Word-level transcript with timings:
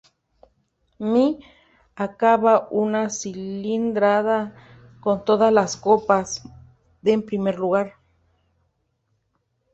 Mii: 1.11 1.45
Acaba 1.95 2.67
una 2.71 3.11
cilindrada 3.11 4.55
con 4.99 5.23
todas 5.25 5.53
las 5.53 5.77
copas 5.77 6.41
en 7.03 7.23
primer 7.23 7.59
lugar. 7.59 7.97